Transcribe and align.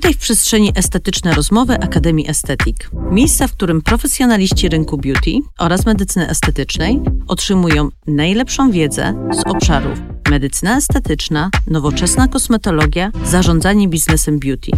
Witaj 0.00 0.14
w 0.14 0.18
przestrzeni 0.18 0.72
Estetyczne 0.74 1.34
Rozmowy 1.34 1.74
Akademii 1.74 2.30
Estetik. 2.30 2.90
Miejsca, 3.10 3.46
w 3.46 3.52
którym 3.52 3.82
profesjonaliści 3.82 4.68
rynku 4.68 4.98
beauty 4.98 5.30
oraz 5.58 5.86
medycyny 5.86 6.28
estetycznej 6.28 7.00
otrzymują 7.26 7.88
najlepszą 8.06 8.70
wiedzę 8.70 9.28
z 9.32 9.46
obszarów 9.46 9.98
medycyna 10.30 10.76
estetyczna, 10.76 11.50
nowoczesna 11.66 12.28
kosmetologia, 12.28 13.10
zarządzanie 13.24 13.88
biznesem 13.88 14.38
beauty. 14.38 14.70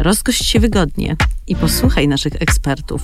Rozgość 0.00 0.44
się 0.44 0.60
wygodnie 0.60 1.16
i 1.46 1.56
posłuchaj 1.56 2.08
naszych 2.08 2.42
ekspertów. 2.42 3.02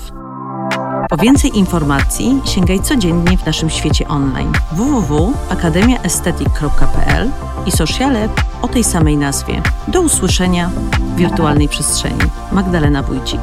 Po 1.09 1.16
więcej 1.16 1.59
informacji 1.59 2.41
sięgaj 2.45 2.80
codziennie 2.80 3.39
w 3.39 3.46
naszym 3.46 3.71
świecie 3.71 4.09
online 4.09 4.53
www.akademiaestetyk.pl 4.73 7.30
i 7.67 7.73
sociale 7.73 8.29
o 8.62 8.68
tej 8.68 8.85
samej 8.85 9.17
nazwie. 9.17 9.62
Do 9.89 10.00
usłyszenia 10.00 10.68
w 10.68 11.17
wirtualnej 11.17 11.68
przestrzeni. 11.68 12.21
Magdalena 12.53 13.03
Wójcik. 13.03 13.40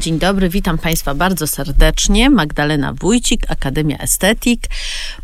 Dzień 0.00 0.18
dobry, 0.18 0.48
witam 0.48 0.78
Państwa 0.78 1.14
bardzo 1.14 1.46
serdecznie. 1.46 2.30
Magdalena 2.30 2.94
Wójcik, 2.94 3.40
Akademia 3.48 3.98
Estetyk. 3.98 4.60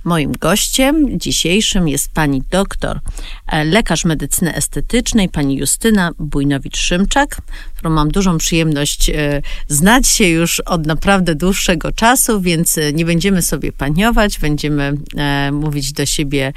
Moim 0.05 0.33
gościem 0.33 1.21
dzisiejszym 1.21 1.89
jest 1.89 2.13
pani 2.13 2.43
doktor, 2.51 3.01
e, 3.47 3.65
lekarz 3.65 4.05
medycyny 4.05 4.55
estetycznej, 4.55 5.29
pani 5.29 5.57
Justyna 5.57 6.11
Bujnowicz-Szymczak, 6.19 7.27
którą 7.77 7.91
mam 7.91 8.11
dużą 8.11 8.39
przyjemność 8.39 9.11
e, 9.11 9.43
znać 9.69 10.09
się 10.09 10.29
już 10.29 10.61
od 10.61 10.87
naprawdę 10.87 11.35
dłuższego 11.35 11.93
czasu, 11.93 12.41
więc 12.41 12.79
e, 12.79 12.93
nie 12.93 13.05
będziemy 13.05 13.43
sobie 13.43 13.73
paniować, 13.73 14.39
będziemy 14.39 14.93
mówić 15.53 15.93
do 15.93 16.07
siebie 16.07 16.53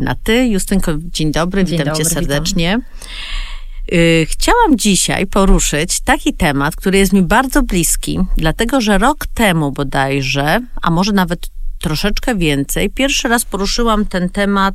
na 0.00 0.14
ty. 0.14 0.46
Justynko, 0.46 0.92
dzień 0.98 1.32
dobry, 1.32 1.64
dzień 1.64 1.78
witam 1.78 1.94
dobry, 1.94 2.04
cię 2.04 2.10
serdecznie. 2.10 2.78
Witam. 2.78 3.53
Y, 3.92 4.26
chciałam 4.30 4.78
dzisiaj 4.78 5.26
poruszyć 5.26 6.00
taki 6.00 6.34
temat, 6.34 6.76
który 6.76 6.98
jest 6.98 7.12
mi 7.12 7.22
bardzo 7.22 7.62
bliski, 7.62 8.18
dlatego 8.36 8.80
że 8.80 8.98
rok 8.98 9.26
temu 9.34 9.72
bodajże, 9.72 10.60
a 10.82 10.90
może 10.90 11.12
nawet 11.12 11.50
troszeczkę 11.80 12.34
więcej, 12.34 12.90
pierwszy 12.90 13.28
raz 13.28 13.44
poruszyłam 13.44 14.06
ten 14.06 14.30
temat 14.30 14.74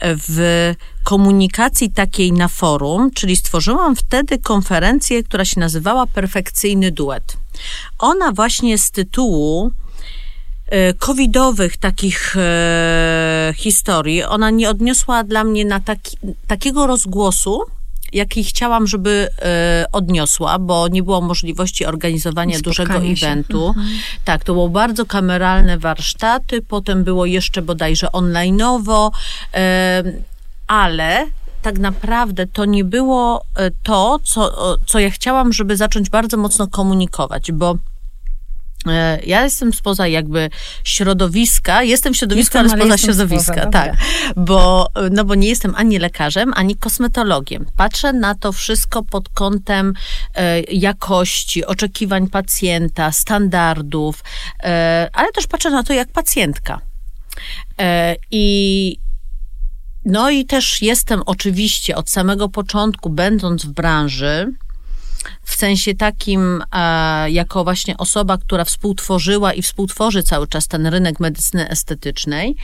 w 0.00 0.74
komunikacji 1.02 1.92
takiej 1.92 2.32
na 2.32 2.48
forum, 2.48 3.10
czyli 3.14 3.36
stworzyłam 3.36 3.96
wtedy 3.96 4.38
konferencję, 4.38 5.22
która 5.22 5.44
się 5.44 5.60
nazywała 5.60 6.06
Perfekcyjny 6.06 6.90
Duet. 6.90 7.36
Ona 7.98 8.32
właśnie 8.32 8.78
z 8.78 8.90
tytułu 8.90 9.72
covidowych 10.98 11.76
takich 11.76 12.36
e, 12.36 13.54
historii, 13.56 14.24
ona 14.24 14.50
nie 14.50 14.70
odniosła 14.70 15.24
dla 15.24 15.44
mnie 15.44 15.64
na 15.64 15.80
taki, 15.80 16.16
takiego 16.46 16.86
rozgłosu, 16.86 17.62
jaki 18.12 18.44
chciałam, 18.44 18.86
żeby 18.86 19.28
e, 19.42 19.84
odniosła, 19.92 20.58
bo 20.58 20.88
nie 20.88 21.02
było 21.02 21.20
możliwości 21.20 21.86
organizowania 21.86 22.58
dużego 22.60 22.94
eventu. 22.94 23.68
Mhm. 23.68 23.86
Tak, 24.24 24.44
to 24.44 24.52
było 24.52 24.68
bardzo 24.68 25.06
kameralne 25.06 25.78
warsztaty, 25.78 26.62
potem 26.62 27.04
było 27.04 27.26
jeszcze 27.26 27.62
bodajże 27.62 28.06
online'owo, 28.06 29.10
e, 29.54 30.02
ale 30.66 31.26
tak 31.62 31.78
naprawdę 31.78 32.46
to 32.46 32.64
nie 32.64 32.84
było 32.84 33.44
e, 33.56 33.70
to, 33.82 34.18
co, 34.24 34.78
co 34.86 34.98
ja 34.98 35.10
chciałam, 35.10 35.52
żeby 35.52 35.76
zacząć 35.76 36.10
bardzo 36.10 36.36
mocno 36.36 36.66
komunikować, 36.66 37.52
bo 37.52 37.74
E, 37.74 37.91
ja 39.26 39.44
jestem 39.44 39.72
spoza 39.72 40.06
jakby 40.06 40.50
środowiska, 40.84 41.82
jestem 41.82 42.14
w 42.14 42.16
środowisku, 42.16 42.58
jestem, 42.58 42.80
ale 42.80 42.80
spoza 42.80 42.98
środowiska, 42.98 43.52
spoza, 43.52 43.70
tak. 43.70 43.96
Bo, 44.36 44.88
no 45.10 45.24
bo 45.24 45.34
nie 45.34 45.48
jestem 45.48 45.74
ani 45.76 45.98
lekarzem, 45.98 46.52
ani 46.56 46.76
kosmetologiem. 46.76 47.66
Patrzę 47.76 48.12
na 48.12 48.34
to 48.34 48.52
wszystko 48.52 49.02
pod 49.02 49.28
kątem 49.28 49.94
e, 50.34 50.60
jakości, 50.60 51.66
oczekiwań 51.66 52.28
pacjenta, 52.28 53.12
standardów, 53.12 54.24
e, 54.62 55.10
ale 55.12 55.32
też 55.32 55.46
patrzę 55.46 55.70
na 55.70 55.82
to 55.82 55.92
jak 55.92 56.08
pacjentka. 56.08 56.80
E, 57.78 58.16
I 58.30 58.96
no 60.04 60.30
i 60.30 60.44
też 60.44 60.82
jestem 60.82 61.22
oczywiście 61.26 61.96
od 61.96 62.10
samego 62.10 62.48
początku, 62.48 63.10
będąc 63.10 63.64
w 63.64 63.70
branży, 63.70 64.52
w 65.42 65.54
sensie 65.54 65.94
takim, 65.94 66.62
e, 66.72 67.30
jako 67.30 67.64
właśnie 67.64 67.96
osoba, 67.96 68.38
która 68.38 68.64
współtworzyła 68.64 69.52
i 69.52 69.62
współtworzy 69.62 70.22
cały 70.22 70.48
czas 70.48 70.68
ten 70.68 70.86
rynek 70.86 71.20
medycyny 71.20 71.68
estetycznej 71.68 72.56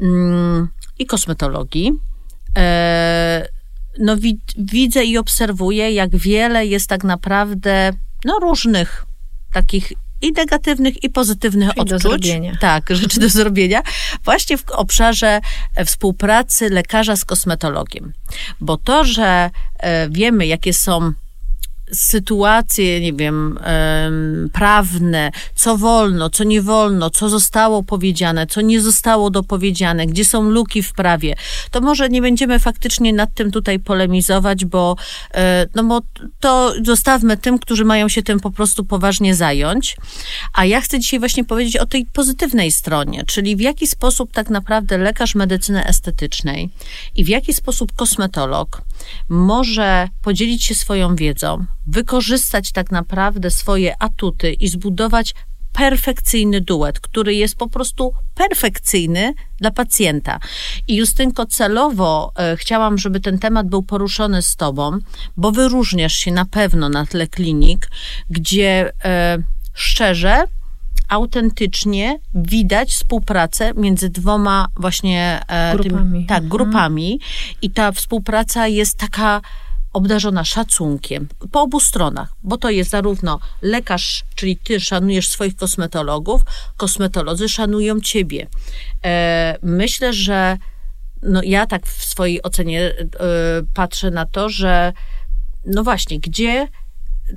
mm, 0.00 0.68
i 0.98 1.06
kosmetologii. 1.06 1.92
E, 2.58 3.48
no, 3.98 4.16
widzę 4.58 5.04
i 5.04 5.18
obserwuję, 5.18 5.92
jak 5.92 6.16
wiele 6.16 6.66
jest 6.66 6.88
tak 6.88 7.04
naprawdę 7.04 7.92
no, 8.24 8.38
różnych 8.38 9.06
takich 9.52 9.92
i 10.22 10.32
negatywnych, 10.32 11.04
i 11.04 11.10
pozytywnych 11.10 11.70
Czyli 11.70 11.80
odczuć. 11.80 12.28
Tak, 12.60 12.90
rzeczy 12.96 13.20
do 13.20 13.28
zrobienia. 13.28 13.82
Właśnie 14.24 14.58
w 14.58 14.70
obszarze 14.70 15.40
współpracy 15.86 16.68
lekarza 16.70 17.16
z 17.16 17.24
kosmetologiem. 17.24 18.12
Bo 18.60 18.76
to, 18.76 19.04
że 19.04 19.50
e, 19.78 20.08
wiemy, 20.08 20.46
jakie 20.46 20.72
są 20.72 21.12
sytuacje, 21.92 23.00
nie 23.00 23.12
wiem, 23.12 23.58
prawne, 24.52 25.30
co 25.54 25.76
wolno, 25.76 26.30
co 26.30 26.44
nie 26.44 26.62
wolno, 26.62 27.10
co 27.10 27.28
zostało 27.28 27.82
powiedziane, 27.82 28.46
co 28.46 28.60
nie 28.60 28.80
zostało 28.80 29.30
dopowiedziane, 29.30 30.06
gdzie 30.06 30.24
są 30.24 30.42
luki 30.42 30.82
w 30.82 30.92
prawie, 30.92 31.34
to 31.70 31.80
może 31.80 32.08
nie 32.08 32.22
będziemy 32.22 32.58
faktycznie 32.58 33.12
nad 33.12 33.34
tym 33.34 33.50
tutaj 33.50 33.78
polemizować, 33.78 34.64
bo, 34.64 34.96
e, 35.34 35.66
no 35.74 35.84
bo 35.84 36.00
to 36.40 36.74
zostawmy 36.84 37.36
tym, 37.36 37.58
którzy 37.58 37.84
mają 37.84 38.08
się 38.08 38.22
tym 38.22 38.40
po 38.40 38.50
prostu 38.50 38.84
poważnie 38.84 39.34
zająć. 39.34 39.96
A 40.52 40.64
ja 40.64 40.80
chcę 40.80 40.98
dzisiaj 41.00 41.20
właśnie 41.20 41.44
powiedzieć 41.44 41.76
o 41.76 41.86
tej 41.86 42.06
pozytywnej 42.06 42.72
stronie, 42.72 43.24
czyli 43.26 43.56
w 43.56 43.60
jaki 43.60 43.86
sposób 43.86 44.32
tak 44.32 44.50
naprawdę 44.50 44.98
lekarz 44.98 45.34
medycyny 45.34 45.86
estetycznej 45.86 46.70
i 47.14 47.24
w 47.24 47.28
jaki 47.28 47.54
sposób 47.54 47.92
kosmetolog 47.92 48.82
może 49.28 50.08
podzielić 50.22 50.64
się 50.64 50.74
swoją 50.74 51.16
wiedzą, 51.16 51.66
wykorzystać 51.86 52.72
tak 52.72 52.90
naprawdę 52.90 53.50
swoje 53.50 54.02
atuty 54.02 54.52
i 54.52 54.68
zbudować 54.68 55.34
perfekcyjny 55.72 56.60
duet, 56.60 57.00
który 57.00 57.34
jest 57.34 57.56
po 57.56 57.68
prostu 57.68 58.12
perfekcyjny 58.34 59.34
dla 59.58 59.70
pacjenta. 59.70 60.40
I 60.88 60.96
Justynko, 60.96 61.46
celowo 61.46 62.32
e, 62.36 62.56
chciałam, 62.56 62.98
żeby 62.98 63.20
ten 63.20 63.38
temat 63.38 63.68
był 63.68 63.82
poruszony 63.82 64.42
z 64.42 64.56
Tobą, 64.56 64.98
bo 65.36 65.52
wyróżniasz 65.52 66.14
się 66.14 66.32
na 66.32 66.44
pewno 66.44 66.88
na 66.88 67.06
tle 67.06 67.26
klinik, 67.26 67.90
gdzie 68.30 68.92
e, 69.04 69.38
szczerze, 69.74 70.44
autentycznie 71.08 72.18
widać 72.34 72.90
współpracę 72.90 73.72
między 73.76 74.10
dwoma 74.10 74.68
właśnie 74.76 75.40
e, 75.48 75.76
grupami. 75.76 76.18
Tym, 76.18 76.26
tak, 76.26 76.42
mhm. 76.42 76.48
grupami. 76.48 77.20
I 77.62 77.70
ta 77.70 77.92
współpraca 77.92 78.68
jest 78.68 78.98
taka 78.98 79.40
obdarzona 79.92 80.44
szacunkiem 80.44 81.28
po 81.52 81.62
obu 81.62 81.80
stronach, 81.80 82.32
bo 82.42 82.56
to 82.56 82.70
jest 82.70 82.90
zarówno 82.90 83.40
lekarz, 83.62 84.24
czyli 84.34 84.56
ty 84.56 84.80
szanujesz 84.80 85.28
swoich 85.28 85.56
kosmetologów, 85.56 86.42
kosmetolodzy 86.76 87.48
szanują 87.48 88.00
ciebie. 88.00 88.46
E, 89.04 89.58
myślę, 89.62 90.12
że 90.12 90.58
no 91.22 91.40
ja 91.44 91.66
tak 91.66 91.86
w 91.86 92.04
swojej 92.04 92.42
ocenie 92.42 92.82
e, 92.82 93.04
patrzę 93.74 94.10
na 94.10 94.26
to, 94.26 94.48
że 94.48 94.92
no 95.66 95.84
właśnie, 95.84 96.20
gdzie 96.20 96.68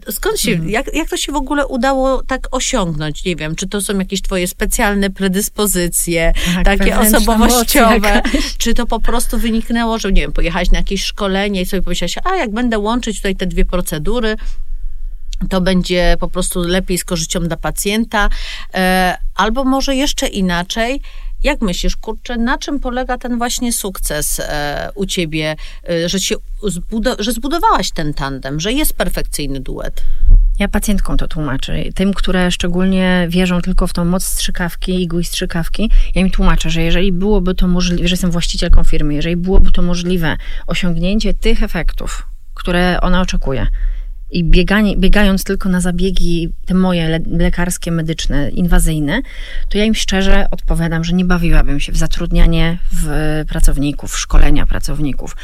Skąd 0.10 0.40
się, 0.40 0.52
mhm. 0.52 0.70
jak, 0.70 0.96
jak 0.96 1.10
to 1.10 1.18
się 1.18 1.32
w 1.32 1.36
ogóle 1.36 1.68
udało 1.68 2.24
tak 2.24 2.48
osiągnąć? 2.52 3.26
Nie 3.26 3.36
wiem, 3.36 3.56
czy 3.56 3.68
to 3.68 3.82
są 3.82 4.00
jakieś 4.00 4.22
twoje 4.22 4.48
specjalne 4.48 5.10
predyspozycje, 5.10 6.34
tak, 6.56 6.66
takie 6.66 7.00
osobowościowe, 7.00 8.22
czy 8.58 8.74
to 8.74 8.86
po 8.86 9.00
prostu 9.00 9.38
wyniknęło, 9.38 10.00
że 10.00 10.12
nie 10.12 10.22
wiem, 10.22 10.32
pojechałaś 10.32 10.72
na 10.72 10.78
jakieś 10.78 11.04
szkolenie 11.04 11.62
i 11.62 11.66
sobie 11.66 11.82
pomyślałaś, 11.82 12.16
a 12.24 12.36
jak 12.36 12.52
będę 12.52 12.80
łączyć 12.80 13.18
tutaj 13.18 13.36
te 13.36 13.46
dwie 13.46 13.66
procedury, 13.66 14.36
to 15.50 15.62
będzie 15.62 16.18
po 16.20 16.28
prostu 16.28 16.64
lepiej 16.64 16.98
z 16.98 17.06
korzyścią 17.06 17.40
dla 17.40 17.58
pacjenta, 17.58 18.30
e, 18.74 19.18
albo 19.36 19.64
może 19.64 19.96
jeszcze 19.96 20.28
inaczej, 20.28 21.02
jak 21.44 21.62
myślisz, 21.62 21.96
kurczę, 21.96 22.38
na 22.38 22.58
czym 22.58 22.80
polega 22.80 23.18
ten 23.18 23.38
właśnie 23.38 23.74
sukces 23.74 24.40
e, 24.40 24.90
u 24.96 25.06
ciebie, 25.06 25.56
e, 25.90 26.10
że, 26.10 26.20
się 26.20 26.36
zbudow- 26.64 27.16
że 27.20 27.32
zbudowałaś 27.32 27.92
ten 27.92 28.14
tandem, 28.14 28.60
że 28.60 28.74
jest 28.74 28.94
perfekcyjny 28.94 29.60
duet? 29.60 30.04
Ja 30.60 30.68
pacjentkom 30.68 31.18
to 31.18 31.28
tłumaczę. 31.28 31.76
Tym, 31.96 32.14
które 32.14 32.52
szczególnie 32.52 33.28
wierzą 33.30 33.62
tylko 33.62 33.88
w 33.88 33.94
tą 33.94 34.06
moc 34.06 34.24
strzykawki, 34.26 35.04
igły 35.04 35.22
i 35.22 35.26
strzykawki, 35.26 35.92
ja 36.16 36.22
im 36.22 36.30
tłumaczę, 36.30 36.70
że 36.70 36.82
jeżeli 36.82 37.12
byłoby 37.12 37.56
to 37.56 37.68
możliwe, 37.68 38.08
że 38.08 38.14
jestem 38.14 38.32
właścicielką 38.32 38.84
firmy, 38.84 39.14
jeżeli 39.14 39.36
byłoby 39.38 39.72
to 39.72 39.82
możliwe 39.82 40.38
osiągnięcie 40.68 41.34
tych 41.34 41.64
efektów, 41.64 42.28
które 42.54 43.02
ona 43.02 43.22
oczekuje, 43.22 43.68
i 44.34 44.44
bieganie, 44.44 44.98
biegając 44.98 45.44
tylko 45.44 45.70
na 45.70 45.82
zabiegi 45.82 46.50
te 46.66 46.74
moje 46.74 47.10
le, 47.10 47.20
lekarskie, 47.28 47.92
medyczne, 47.92 48.50
inwazyjne, 48.50 49.22
to 49.70 49.78
ja 49.78 49.86
im 49.86 49.96
szczerze 49.96 50.46
odpowiadam, 50.52 51.04
że 51.04 51.14
nie 51.14 51.26
bawiłabym 51.26 51.80
się 51.80 51.92
w 51.92 51.98
zatrudnianie 51.98 52.78
w 52.92 53.08
pracowników, 53.48 54.12
w 54.12 54.20
szkolenia 54.20 54.66
pracowników, 54.66 55.36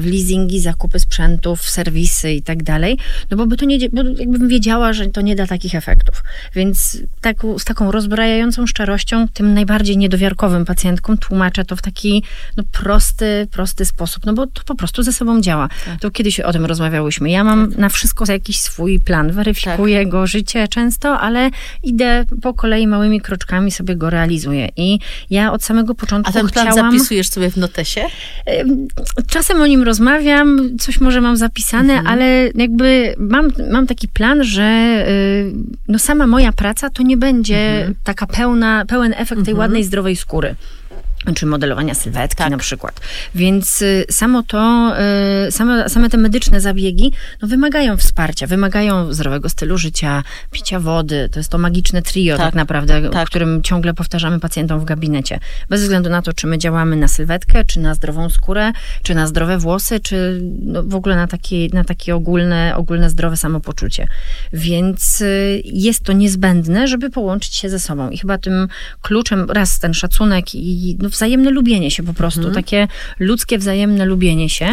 w 0.00 0.06
leasingi, 0.06 0.60
zakupy 0.60 1.00
sprzętów, 1.00 1.60
w 1.60 1.70
serwisy 1.70 2.32
i 2.32 2.42
tak 2.42 2.62
dalej, 2.62 2.98
no 3.30 3.36
bo 3.36 3.46
by 3.46 3.56
to 3.56 3.64
nie, 3.64 3.78
bo 3.92 4.02
jakbym 4.18 4.48
wiedziała, 4.48 4.92
że 4.92 5.06
to 5.06 5.20
nie 5.20 5.36
da 5.36 5.46
takich 5.46 5.74
efektów. 5.74 6.24
Więc 6.54 6.98
tak, 7.20 7.36
z 7.58 7.64
taką 7.64 7.92
rozbrajającą 7.92 8.66
szczerością 8.66 9.28
tym 9.28 9.54
najbardziej 9.54 9.98
niedowiarkowym 9.98 10.64
pacjentkom 10.64 11.18
tłumaczę 11.18 11.64
to 11.64 11.76
w 11.76 11.82
taki 11.82 12.22
no, 12.56 12.64
prosty, 12.72 13.46
prosty 13.50 13.84
sposób, 13.84 14.26
no 14.26 14.32
bo 14.32 14.46
to 14.46 14.64
po 14.64 14.74
prostu 14.74 15.02
ze 15.02 15.12
sobą 15.12 15.40
działa. 15.40 15.68
Tak. 15.84 16.00
To 16.00 16.10
kiedyś 16.10 16.40
o 16.40 16.52
tym 16.52 16.64
rozmawiałyśmy. 16.64 17.30
Ja 17.30 17.44
mam 17.44 17.68
tak. 17.68 17.78
na 17.78 17.88
wszystko 17.88 18.26
jakiś 18.36 18.60
swój 18.60 19.00
plan, 19.00 19.32
weryfikuję 19.32 19.98
tak. 19.98 20.08
go 20.08 20.26
życie 20.26 20.68
często, 20.68 21.20
ale 21.20 21.50
idę 21.82 22.24
po 22.42 22.54
kolei 22.54 22.86
małymi 22.86 23.20
kroczkami 23.20 23.70
sobie 23.70 23.96
go 23.96 24.10
realizuję. 24.10 24.68
I 24.76 24.98
ja 25.30 25.52
od 25.52 25.64
samego 25.64 25.94
początku 25.94 26.30
A 26.30 26.32
ten 26.32 26.48
plan 26.48 26.66
chciałam... 26.70 26.92
zapisujesz 26.92 27.28
sobie 27.28 27.50
w 27.50 27.56
notesie? 27.56 28.00
Czasem 29.26 29.60
o 29.60 29.66
nim 29.66 29.82
rozmawiam, 29.82 30.78
coś 30.78 31.00
może 31.00 31.20
mam 31.20 31.36
zapisane, 31.36 31.92
mhm. 31.92 32.06
ale 32.06 32.50
jakby 32.54 33.14
mam, 33.18 33.48
mam 33.70 33.86
taki 33.86 34.08
plan, 34.08 34.44
że 34.44 35.04
y, 35.08 35.52
no 35.88 35.98
sama 35.98 36.26
moja 36.26 36.52
praca 36.52 36.90
to 36.90 37.02
nie 37.02 37.16
będzie 37.16 37.78
mhm. 37.78 37.94
taka 38.04 38.26
pełna, 38.26 38.84
pełen 38.88 39.12
efekt 39.12 39.44
tej 39.44 39.52
mhm. 39.52 39.58
ładnej, 39.58 39.84
zdrowej 39.84 40.16
skóry 40.16 40.54
czy 41.34 41.46
modelowania 41.46 41.94
sylwetki 41.94 42.36
tak. 42.36 42.50
na 42.50 42.58
przykład. 42.58 43.00
Więc 43.34 43.82
y, 43.82 44.04
samo 44.10 44.42
to, 44.42 44.92
y, 45.48 45.52
same, 45.52 45.88
same 45.88 46.10
te 46.10 46.16
medyczne 46.16 46.60
zabiegi 46.60 47.12
no, 47.42 47.48
wymagają 47.48 47.96
wsparcia, 47.96 48.46
wymagają 48.46 49.12
zdrowego 49.12 49.48
stylu 49.48 49.78
życia, 49.78 50.22
picia 50.50 50.80
wody. 50.80 51.28
To 51.32 51.40
jest 51.40 51.50
to 51.50 51.58
magiczne 51.58 52.02
trio 52.02 52.36
tak, 52.36 52.46
tak 52.46 52.54
naprawdę, 52.54 53.10
tak. 53.10 53.28
którym 53.28 53.62
ciągle 53.62 53.94
powtarzamy 53.94 54.40
pacjentom 54.40 54.80
w 54.80 54.84
gabinecie. 54.84 55.40
Bez 55.68 55.82
względu 55.82 56.10
na 56.10 56.22
to, 56.22 56.32
czy 56.32 56.46
my 56.46 56.58
działamy 56.58 56.96
na 56.96 57.08
sylwetkę, 57.08 57.64
czy 57.64 57.80
na 57.80 57.94
zdrową 57.94 58.30
skórę, 58.30 58.72
czy 59.02 59.14
na 59.14 59.26
zdrowe 59.26 59.58
włosy, 59.58 60.00
czy 60.00 60.40
no, 60.62 60.82
w 60.82 60.94
ogóle 60.94 61.16
na 61.16 61.26
takie, 61.26 61.68
na 61.72 61.84
takie 61.84 62.14
ogólne, 62.14 62.76
ogólne 62.76 63.10
zdrowe 63.10 63.36
samopoczucie. 63.36 64.08
Więc 64.52 65.20
y, 65.20 65.62
jest 65.64 66.04
to 66.04 66.12
niezbędne, 66.12 66.88
żeby 66.88 67.10
połączyć 67.10 67.54
się 67.54 67.68
ze 67.68 67.78
sobą. 67.78 68.10
I 68.10 68.18
chyba 68.18 68.38
tym 68.38 68.68
kluczem 69.02 69.50
raz 69.50 69.78
ten 69.78 69.94
szacunek 69.94 70.54
i 70.54 70.96
no, 71.00 71.10
wzajemne 71.16 71.50
lubienie 71.50 71.90
się 71.90 72.02
po 72.02 72.14
prostu, 72.14 72.40
mhm. 72.40 72.54
takie 72.54 72.88
ludzkie 73.18 73.58
wzajemne 73.58 74.04
lubienie 74.04 74.48
się. 74.48 74.70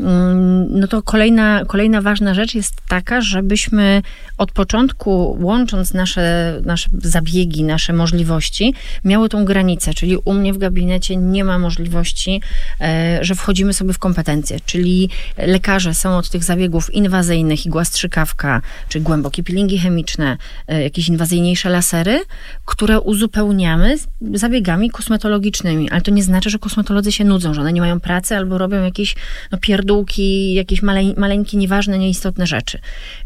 Mm, 0.00 0.80
no 0.80 0.86
to 0.86 1.02
kolejna, 1.02 1.64
kolejna 1.64 2.02
ważna 2.02 2.34
rzecz 2.34 2.54
jest 2.54 2.74
taka, 2.88 3.20
żebyśmy 3.20 4.02
od 4.38 4.52
początku, 4.52 5.38
łącząc 5.40 5.94
nasze, 5.94 6.60
nasze 6.64 6.90
zabiegi, 6.98 7.64
nasze 7.64 7.92
możliwości, 7.92 8.74
miały 9.04 9.28
tą 9.28 9.44
granicę, 9.44 9.94
czyli 9.94 10.16
u 10.16 10.32
mnie 10.32 10.52
w 10.52 10.58
gabinecie 10.58 11.16
nie 11.16 11.44
ma 11.44 11.58
możliwości, 11.58 12.40
e, 12.80 13.18
że 13.20 13.34
wchodzimy 13.34 13.72
sobie 13.72 13.92
w 13.92 13.98
kompetencje, 13.98 14.60
czyli 14.66 15.08
lekarze 15.38 15.94
są 15.94 16.16
od 16.16 16.30
tych 16.30 16.44
zabiegów 16.44 16.94
inwazyjnych, 16.94 17.66
igła 17.66 17.84
strzykawka, 17.84 18.62
czy 18.88 19.00
głębokie 19.00 19.42
peelingi 19.42 19.78
chemiczne, 19.78 20.36
e, 20.68 20.82
jakieś 20.82 21.08
inwazyjniejsze 21.08 21.70
lasery, 21.70 22.20
które 22.64 23.00
uzupełniamy 23.00 23.96
zabiegami 24.34 24.90
kosmetologicznymi, 24.90 25.90
ale 25.90 26.00
to 26.00 26.10
nie 26.10 26.22
znaczy, 26.22 26.50
że 26.50 26.58
kosmetolodzy 26.58 27.12
się 27.12 27.24
nudzą, 27.24 27.54
że 27.54 27.60
one 27.60 27.72
nie 27.72 27.80
mają 27.80 28.00
pracy 28.00 28.36
albo 28.36 28.58
robią 28.58 28.82
jakieś 28.84 29.14
no, 29.52 29.58
pierdółki, 29.92 30.54
jakieś 30.54 30.82
male, 30.82 31.00
maleńkie, 31.16 31.56
nieważne, 31.56 31.98
nieistotne 31.98 32.46
rzeczy. 32.46 32.78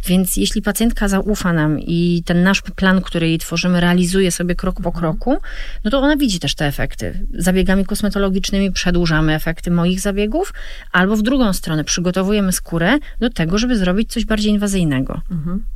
Więc 0.07 0.37
jeśli 0.37 0.63
pacjentka 0.63 1.09
zaufa 1.09 1.53
nam 1.53 1.81
i 1.81 2.23
ten 2.27 2.43
nasz 2.43 2.63
plan, 2.63 3.03
który 3.03 3.29
jej 3.29 3.39
tworzymy, 3.39 3.81
realizuje 3.81 4.31
sobie 4.31 4.55
krok 4.55 4.81
po 4.83 4.93
kroku, 4.93 5.37
no 5.85 5.91
to 5.91 5.99
ona 5.99 6.17
widzi 6.17 6.39
też 6.39 6.55
te 6.55 6.67
efekty. 6.67 7.27
Zabiegami 7.35 7.85
kosmetologicznymi 7.85 8.73
przedłużamy 8.73 9.35
efekty 9.35 9.71
moich 9.71 10.01
zabiegów, 10.01 10.55
albo 10.93 11.17
w 11.17 11.23
drugą 11.23 11.53
stronę 11.53 11.85
przygotowujemy 11.85 12.53
skórę 12.53 12.99
do 13.21 13.31
tego, 13.31 13.59
żeby 13.59 13.77
zrobić 13.77 14.13
coś 14.13 14.25
bardziej 14.25 14.53
inwazyjnego. 14.53 15.21
Mhm. 15.31 15.76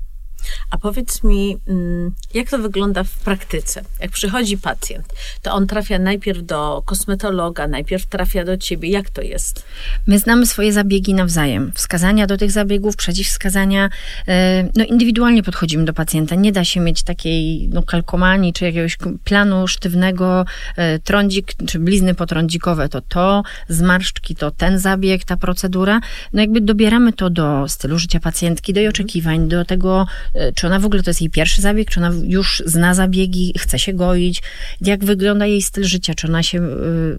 A 0.71 0.79
powiedz 0.79 1.25
mi, 1.25 1.57
mm, 1.69 2.13
jak 2.35 2.51
to 2.51 2.59
wygląda 2.59 3.05
w 3.05 3.11
praktyce? 3.11 3.83
Jak 4.01 4.11
przychodzi 4.11 4.59
pacjent, 4.59 5.07
to 5.43 5.53
on 5.53 5.67
trafia 5.67 5.99
najpierw 5.99 6.43
do 6.47 6.83
kosmetologa, 6.87 7.69
najpierw 7.69 8.07
trafia 8.07 8.45
do 8.45 8.57
ciebie. 8.57 8.89
Jak 8.89 9.11
to 9.11 9.23
jest? 9.23 9.65
My 10.07 10.19
znamy 10.19 10.47
swoje 10.47 10.73
zabiegi 10.73 11.15
nawzajem. 11.15 11.73
Wskazania 11.75 12.27
do 12.27 12.37
tych 12.37 12.51
zabiegów, 12.51 12.97
przeciwwskazania. 12.97 13.91
E, 14.29 14.69
no, 14.77 14.85
indywidualnie 14.85 15.43
podchodzimy 15.43 15.85
do 15.85 15.93
pacjenta. 15.93 16.35
Nie 16.35 16.53
da 16.53 16.65
się 16.65 16.81
mieć 16.81 17.03
takiej 17.03 17.69
no, 17.69 17.83
kalkomanii, 17.83 18.53
czy 18.53 18.65
jakiegoś 18.65 18.99
planu 19.25 19.69
sztywnego, 19.69 20.45
e, 20.77 20.99
trądzik, 20.99 21.53
czy 21.67 21.79
blizny 21.79 22.15
potrądzikowe 22.15 22.89
to 22.89 23.01
to, 23.01 23.43
zmarszczki 23.69 24.37
to 24.37 24.51
ten 24.51 24.79
zabieg, 24.79 25.25
ta 25.25 25.37
procedura. 25.37 26.01
No 26.33 26.41
jakby 26.41 26.61
dobieramy 26.61 27.13
to 27.13 27.31
do 27.31 27.69
stylu 27.69 27.99
życia 27.99 28.21
pacjentki, 28.21 28.73
do 28.73 28.81
jej 28.81 28.89
oczekiwań, 28.89 29.49
do 29.49 29.65
tego, 29.65 30.07
czy 30.55 30.67
ona 30.67 30.79
w 30.79 30.85
ogóle 30.85 31.03
to 31.03 31.11
jest 31.11 31.21
jej 31.21 31.31
pierwszy 31.31 31.63
zabieg, 31.63 31.91
czy 31.91 32.01
ona 32.01 32.13
już 32.25 32.63
zna 32.67 32.95
zabiegi, 32.95 33.55
chce 33.59 33.79
się 33.79 33.93
goić, 33.93 34.43
jak 34.81 35.05
wygląda 35.05 35.47
jej 35.47 35.63
styl 35.63 35.85
życia, 35.85 36.15
czy 36.15 36.27
ona 36.27 36.43
się 36.43 36.59
e, 36.59 36.71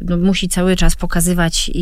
no, 0.01 0.17
musi 0.17 0.49
cały 0.49 0.75
czas 0.75 0.95
pokazywać 0.95 1.69
i, 1.69 1.81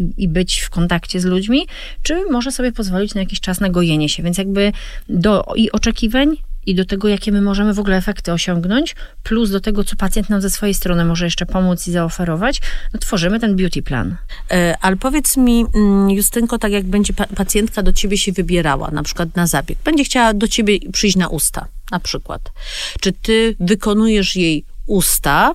i, 0.00 0.12
i 0.16 0.28
być 0.28 0.60
w 0.60 0.70
kontakcie 0.70 1.20
z 1.20 1.24
ludźmi, 1.24 1.66
czy 2.02 2.24
może 2.30 2.52
sobie 2.52 2.72
pozwolić 2.72 3.14
na 3.14 3.20
jakiś 3.20 3.40
czas 3.40 3.60
na 3.60 3.68
gojenie 3.68 4.08
się. 4.08 4.22
Więc 4.22 4.38
jakby 4.38 4.72
do 5.08 5.44
i 5.56 5.72
oczekiwań, 5.72 6.36
i 6.66 6.74
do 6.74 6.84
tego, 6.84 7.08
jakie 7.08 7.32
my 7.32 7.42
możemy 7.42 7.74
w 7.74 7.78
ogóle 7.78 7.96
efekty 7.96 8.32
osiągnąć, 8.32 8.96
plus 9.22 9.50
do 9.50 9.60
tego, 9.60 9.84
co 9.84 9.96
pacjent 9.96 10.30
nam 10.30 10.40
ze 10.40 10.50
swojej 10.50 10.74
strony 10.74 11.04
może 11.04 11.24
jeszcze 11.24 11.46
pomóc 11.46 11.88
i 11.88 11.92
zaoferować, 11.92 12.60
no 12.94 13.00
tworzymy 13.00 13.40
ten 13.40 13.56
beauty 13.56 13.82
plan. 13.82 14.16
E, 14.50 14.76
ale 14.80 14.96
powiedz 14.96 15.36
mi, 15.36 15.66
mm, 15.74 16.10
Justynko, 16.10 16.58
tak 16.58 16.72
jak 16.72 16.84
będzie 16.84 17.12
pacjentka 17.12 17.82
do 17.82 17.92
ciebie 17.92 18.18
się 18.18 18.32
wybierała, 18.32 18.90
na 18.90 19.02
przykład 19.02 19.36
na 19.36 19.46
zabieg, 19.46 19.78
będzie 19.84 20.04
chciała 20.04 20.34
do 20.34 20.48
ciebie 20.48 20.78
przyjść 20.92 21.16
na 21.16 21.28
usta, 21.28 21.66
na 21.90 22.00
przykład. 22.00 22.52
Czy 23.00 23.12
ty 23.12 23.56
wykonujesz 23.60 24.36
jej 24.36 24.64
usta, 24.86 25.52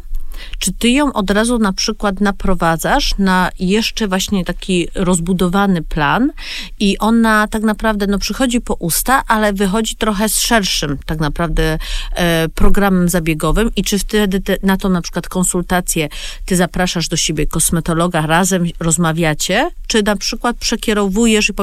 czy 0.59 0.73
ty 0.73 0.89
ją 0.89 1.13
od 1.13 1.29
razu 1.29 1.59
na 1.59 1.73
przykład 1.73 2.21
naprowadzasz 2.21 3.11
na 3.17 3.49
jeszcze 3.59 4.07
właśnie 4.07 4.45
taki 4.45 4.87
rozbudowany 4.95 5.81
plan 5.81 6.31
i 6.79 6.97
ona 6.97 7.47
tak 7.47 7.63
naprawdę 7.63 8.07
no, 8.07 8.19
przychodzi 8.19 8.61
po 8.61 8.73
usta, 8.73 9.23
ale 9.27 9.53
wychodzi 9.53 9.95
trochę 9.95 10.29
z 10.29 10.39
szerszym 10.39 10.97
tak 11.05 11.19
naprawdę 11.19 11.77
e, 12.15 12.49
programem 12.49 13.09
zabiegowym 13.09 13.71
i 13.75 13.83
czy 13.83 13.99
wtedy 13.99 14.41
te, 14.41 14.57
na 14.63 14.77
to 14.77 14.89
na 14.89 15.01
przykład 15.01 15.29
konsultację 15.29 16.09
ty 16.45 16.55
zapraszasz 16.55 17.07
do 17.07 17.17
siebie 17.17 17.47
kosmetologa, 17.47 18.21
razem 18.21 18.65
rozmawiacie, 18.79 19.69
czy 19.87 20.03
na 20.03 20.15
przykład 20.15 20.57
przekierowujesz 20.57 21.49
i 21.49 21.53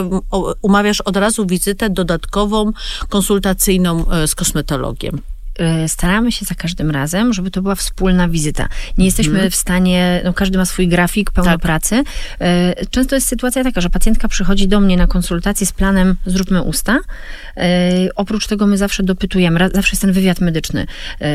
umawiasz 0.63 1.01
od 1.01 1.17
razu 1.17 1.47
wizytę 1.47 1.91
dodatkową, 1.91 2.73
konsultacyjną 3.09 4.11
e, 4.11 4.29
z 4.29 4.35
kosmetologiem? 4.35 5.32
E, 5.59 5.89
staramy 5.89 6.33
się 6.33 6.45
za 6.45 6.55
każdym 6.55 6.91
razem, 6.91 7.33
żeby 7.33 7.51
to 7.51 7.63
była 7.63 7.75
wspólna 7.75 8.29
wizyta. 8.29 8.69
Nie 8.99 9.05
jesteśmy 9.05 9.33
mhm. 9.33 9.51
w 9.51 9.55
stanie, 9.55 10.21
no 10.25 10.33
każdy 10.33 10.59
ma 10.59 10.65
swój 10.65 10.89
grafik, 10.89 11.31
pełno 11.31 11.51
tak. 11.51 11.61
pracy. 11.61 12.05
E, 12.41 12.87
często 12.87 13.15
jest 13.15 13.29
sytuacja 13.29 13.65
taka, 13.65 13.81
że 13.81 13.91
pacjentka 13.91 14.29
przychodzi 14.29 14.69
do 14.69 14.81
mnie 14.81 14.97
na 14.97 15.07
konsultację 15.07 15.67
z 15.67 15.73
planem 15.73 16.17
zróbmy 16.27 16.63
usta. 16.63 16.99
E, 17.57 18.09
oprócz 18.17 18.47
tego 18.47 18.67
my 18.67 18.79
zawsze 18.79 19.03
dopytujemy, 19.03 19.71
zawsze 19.75 19.93
jest 19.93 20.03
ten 20.03 20.13
wywiad 20.13 20.41
medyczny, 20.41 20.87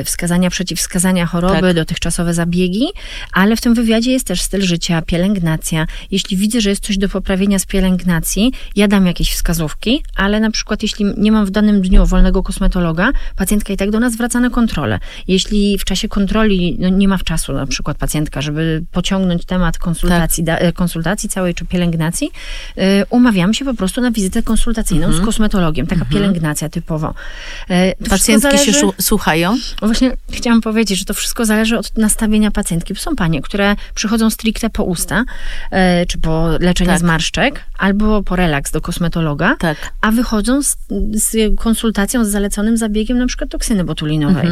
wskazania, 0.05 0.49
przeciwwskazania 0.49 1.25
choroby, 1.25 1.61
tak. 1.61 1.75
dotychczasowe 1.75 2.33
zabiegi, 2.33 2.87
ale 3.33 3.55
w 3.55 3.61
tym 3.61 3.73
wywiadzie 3.73 4.11
jest 4.11 4.27
też 4.27 4.41
styl 4.41 4.61
życia, 4.61 5.01
pielęgnacja. 5.01 5.87
Jeśli 6.11 6.37
widzę, 6.37 6.61
że 6.61 6.69
jest 6.69 6.83
coś 6.83 6.97
do 6.97 7.09
poprawienia 7.09 7.59
z 7.59 7.65
pielęgnacji, 7.65 8.53
ja 8.75 8.87
dam 8.87 9.05
jakieś 9.05 9.33
wskazówki, 9.33 10.03
ale 10.15 10.39
na 10.39 10.51
przykład 10.51 10.83
jeśli 10.83 11.05
nie 11.17 11.31
mam 11.31 11.45
w 11.45 11.51
danym 11.51 11.81
dniu 11.81 12.05
wolnego 12.05 12.43
kosmetologa, 12.43 13.11
pacjentka 13.35 13.73
i 13.73 13.77
tak 13.77 13.91
do 13.91 13.99
nas 13.99 14.06
zwraca 14.09 14.39
na 14.39 14.49
kontrolę. 14.49 14.99
Jeśli 15.27 15.77
w 15.77 15.85
czasie 15.85 16.07
kontroli 16.07 16.77
no, 16.79 16.89
nie 16.89 17.07
ma 17.07 17.17
w 17.17 17.23
czasu 17.23 17.53
na 17.53 17.67
przykład 17.67 17.97
pacjentka, 17.97 18.41
żeby 18.41 18.83
pociągnąć 18.91 19.45
temat 19.45 19.77
konsultacji, 19.77 20.43
tak. 20.45 20.61
da, 20.61 20.71
konsultacji 20.71 21.29
całej 21.29 21.53
czy 21.53 21.65
pielęgnacji, 21.65 22.31
y, 22.77 22.81
umawiam 23.09 23.53
się 23.53 23.65
po 23.65 23.73
prostu 23.73 24.01
na 24.01 24.11
wizytę 24.11 24.43
konsultacyjną 24.43 25.05
mhm. 25.05 25.23
z 25.23 25.25
kosmetologiem. 25.25 25.87
Taka 25.87 26.01
mhm. 26.01 26.13
pielęgnacja 26.13 26.69
typowo. 26.69 27.13
Y, 27.71 28.09
Pacjentki 28.09 28.51
zależy, 28.51 28.73
się 28.73 28.89
słuchają? 29.01 29.57
Właśnie 29.81 30.11
chciałam 30.31 30.61
powiedzieć, 30.61 30.99
że 30.99 31.05
to 31.05 31.13
wszystko 31.13 31.45
zależy 31.45 31.77
od 31.77 31.97
nastawienia 31.97 32.51
pacjentki. 32.51 32.95
Są 32.95 33.15
panie, 33.15 33.41
które 33.41 33.75
przychodzą 33.93 34.29
stricte 34.29 34.69
po 34.69 34.83
usta, 34.83 35.23
y, 36.01 36.05
czy 36.05 36.17
po 36.17 36.49
leczenie 36.59 36.89
tak. 36.89 36.99
zmarszczek, 36.99 37.63
albo 37.77 38.23
po 38.23 38.35
relaks 38.35 38.71
do 38.71 38.81
kosmetologa, 38.81 39.55
tak. 39.59 39.77
a 40.01 40.11
wychodzą 40.11 40.63
z, 40.63 40.77
z 41.13 41.55
konsultacją 41.55 42.25
z 42.25 42.29
zaleconym 42.29 42.77
zabiegiem 42.77 43.17
na 43.17 43.27
przykład 43.27 43.49
toksyny 43.49 43.83
botulinowej. 43.97 44.47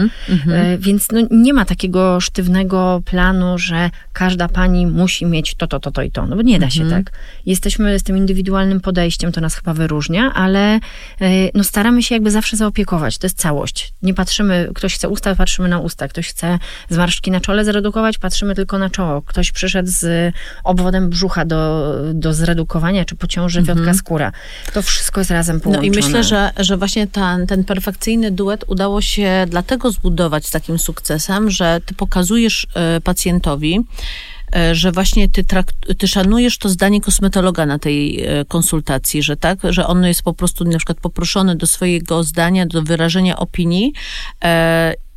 E, 0.48 0.78
Więc 0.78 1.08
no, 1.12 1.20
nie 1.32 1.54
ma 1.54 1.66
takiego 1.66 2.20
sztywnego 2.22 3.02
planu, 3.06 3.58
że 3.58 3.90
każda 4.14 4.48
pani 4.48 4.88
musi 4.88 5.26
mieć 5.26 5.56
to, 5.56 5.68
to, 5.68 5.80
to, 5.80 5.92
to 5.92 6.02
i 6.02 6.12
to. 6.12 6.26
No 6.26 6.36
bo 6.36 6.42
nie 6.42 6.60
da 6.60 6.70
się 6.70 6.90
tak. 6.90 7.12
Jesteśmy 7.46 8.00
z 8.00 8.04
tym 8.04 8.18
indywidualnym 8.18 8.80
podejściem, 8.82 9.32
to 9.32 9.42
nas 9.42 9.56
chyba 9.56 9.74
wyróżnia, 9.74 10.34
ale 10.34 10.76
e, 10.76 10.80
no, 11.54 11.64
staramy 11.64 12.04
się 12.04 12.16
jakby 12.16 12.32
zawsze 12.32 12.58
zaopiekować. 12.58 13.18
To 13.18 13.26
jest 13.28 13.38
całość. 13.38 13.94
Nie 14.02 14.14
patrzymy, 14.14 14.70
ktoś 14.76 14.96
chce 14.96 15.10
usta, 15.10 15.36
patrzymy 15.36 15.68
na 15.68 15.80
usta. 15.80 16.08
Ktoś 16.08 16.28
chce 16.28 16.60
zmarszczki 16.90 17.32
na 17.32 17.40
czole 17.42 17.66
zredukować, 17.66 18.18
patrzymy 18.18 18.56
tylko 18.56 18.80
na 18.80 18.90
czoło. 18.90 19.22
Ktoś 19.22 19.52
przyszedł 19.52 19.90
z 19.92 20.34
obwodem 20.64 21.10
brzucha 21.10 21.46
do, 21.46 21.92
do 22.14 22.34
zredukowania, 22.34 23.06
czy 23.06 23.16
po 23.16 23.28
ciąży 23.28 23.62
wiodka 23.62 23.94
skóra. 23.94 24.32
To 24.74 24.82
wszystko 24.82 25.22
jest 25.22 25.32
razem 25.32 25.56
No 25.56 25.62
połączone. 25.62 25.88
i 25.88 25.92
myślę, 25.92 26.24
że, 26.24 26.52
że 26.58 26.78
właśnie 26.78 27.08
ten, 27.08 27.48
ten 27.48 27.64
perfekcyjny 27.64 28.32
duet 28.32 28.64
udało 28.68 29.02
się 29.02 29.35
dlatego 29.50 29.92
zbudować 29.92 30.46
z 30.46 30.52
takim 30.52 30.80
sukcesem, 30.80 31.50
że 31.50 31.82
ty 31.86 31.94
pokazujesz 31.94 32.68
e, 32.76 33.02
pacjentowi, 33.02 33.80
e, 34.56 34.76
że 34.76 34.92
właśnie 34.92 35.30
ty, 35.30 35.44
trakt, 35.44 35.76
ty 35.98 36.08
szanujesz 36.08 36.58
to 36.58 36.70
zdanie 36.70 37.02
kosmetologa 37.02 37.66
na 37.66 37.80
tej 37.80 38.26
e, 38.26 38.46
konsultacji, 38.46 39.24
że 39.24 39.38
tak, 39.38 39.60
że 39.70 39.88
on 39.88 40.04
jest 40.04 40.24
po 40.24 40.34
prostu 40.34 40.64
na 40.66 40.78
przykład 40.78 40.98
poproszony 41.00 41.56
do 41.56 41.68
swojego 41.68 42.24
zdania, 42.24 42.66
do 42.66 42.84
wyrażenia 42.84 43.38
opinii 43.38 43.94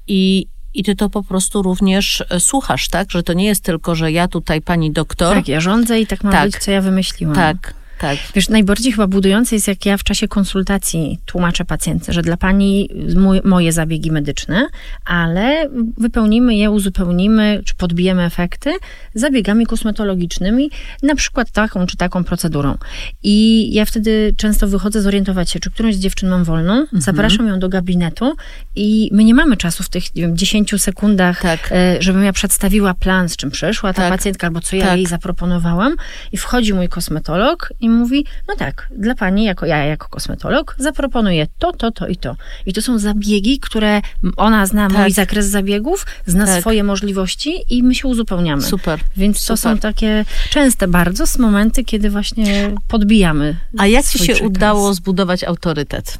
i 0.07 0.47
i 0.75 0.85
ty 0.85 0.97
to 0.97 1.11
po 1.11 1.23
prostu 1.23 1.63
również 1.63 2.25
słuchasz, 2.39 2.89
tak? 2.89 3.11
Że 3.11 3.23
to 3.23 3.33
nie 3.33 3.45
jest 3.45 3.65
tylko, 3.65 3.95
że 3.95 4.13
ja 4.13 4.29
tutaj 4.29 4.63
pani 4.63 4.91
doktor. 4.93 5.35
Tak, 5.37 5.49
ja 5.49 5.61
rządzę 5.61 6.01
i 6.01 6.07
tak 6.07 6.25
ma 6.25 6.33
Tak. 6.33 6.51
być, 6.51 6.59
co 6.63 6.71
ja 6.71 6.81
wymyśliłam. 6.81 7.35
tak, 7.35 7.75
tak. 7.99 8.19
Wiesz, 8.35 8.49
najbardziej 8.49 8.93
chyba 8.93 9.07
budujące 9.07 9.55
jest, 9.57 9.69
jak 9.69 9.87
ja 9.87 9.97
w 9.97 10.03
czasie 10.05 10.29
konsultacji 10.29 11.19
tłumaczę 11.27 11.65
pacjentce, 11.65 12.13
że 12.13 12.23
dla 12.23 12.37
pani 12.37 12.89
mój, 13.17 13.41
moje 13.45 13.73
zabiegi 13.73 14.11
medyczne, 14.11 14.67
ale 15.05 15.69
wypełnimy 15.99 16.55
je, 16.55 16.71
uzupełnimy, 16.71 17.63
czy 17.65 17.75
podbijemy 17.75 18.23
efekty 18.25 18.71
zabiegami 19.15 19.67
kosmetologicznymi, 19.67 20.71
na 21.03 21.15
przykład 21.15 21.51
taką 21.51 21.87
czy 21.87 21.97
taką 21.97 22.25
procedurą. 22.25 22.75
I 23.23 23.69
ja 23.75 23.85
wtedy 23.85 24.35
często 24.37 24.69
wychodzę 24.69 25.03
zorientować 25.03 25.51
się, 25.51 25.61
czy 25.61 25.71
którąś 25.71 25.95
z 25.95 25.99
dziewczyn 25.99 26.29
mam 26.29 26.45
wolną, 26.45 26.73
Mhm. 26.73 27.03
zapraszam 27.03 27.47
ją 27.47 27.59
do 27.59 27.69
gabinetu 27.69 28.35
i 28.77 29.11
my 29.13 29.25
nie 29.25 29.35
mamy 29.35 29.57
czasu 29.57 29.83
w 29.83 29.89
tych 29.89 30.15
nie 30.15 30.23
wiem, 30.23 30.37
10 30.37 30.79
sekundach, 30.79 31.41
Tak. 31.43 31.69
e, 31.73 31.97
żebym 32.03 32.25
ja 32.25 32.33
przedstawiła 32.33 32.95
plan, 32.95 33.29
z 33.29 33.37
czym 33.37 33.51
przyszła 33.51 33.93
ta 33.93 34.03
Tak. 34.03 34.13
pacjentka, 34.13 34.47
albo 34.47 34.61
co 34.61 34.77
ja 34.77 34.87
Tak. 34.87 34.97
jej 34.97 35.07
zaproponowałam. 35.07 35.97
I 36.33 36.37
wchodzi 36.37 36.75
mój 36.75 36.89
kosmetolog 36.89 37.73
i 37.81 37.88
mówi, 37.89 38.25
no 38.49 38.57
tak, 38.57 38.89
dla 38.97 39.15
pani, 39.15 39.45
jako 39.45 39.67
ja 39.67 39.85
jako 39.85 40.09
kosmetolog, 40.09 40.75
zaproponuję 40.79 41.47
to, 41.59 41.73
to, 41.73 41.91
to 41.91 42.07
i 42.07 42.17
to. 42.17 42.37
I 42.67 42.73
to 42.73 42.83
są 42.83 42.99
zabiegi, 42.99 43.59
które 43.59 44.01
ona 44.37 44.67
zna 44.67 44.89
Tak. 44.89 44.99
mój 44.99 45.13
zakres 45.13 45.47
zabiegów, 45.47 46.07
zna 46.27 46.47
Tak. 46.47 46.61
swoje 46.61 46.85
możliwości 46.85 47.65
i 47.69 47.83
my 47.83 47.95
się 47.95 48.09
uzupełniamy. 48.09 48.63
Super. 48.63 49.01
Więc 49.17 49.47
to 49.47 49.57
super. 49.57 49.73
są 49.73 49.79
takie 49.79 50.25
częste 50.51 50.89
bardzo 50.89 51.25
momenty, 51.39 51.85
kiedy 51.85 52.11
właśnie 52.11 52.71
podbijamy. 52.89 53.57
A 53.79 53.87
jak 53.87 54.07
ci 54.07 54.19
się 54.19 54.25
przekaz. 54.25 54.43
udało 54.43 54.95
zbudować 54.95 55.45
autorytet? 55.45 56.19